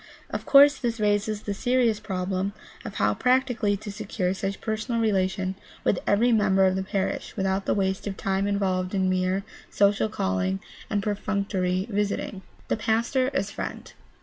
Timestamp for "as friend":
13.35-13.93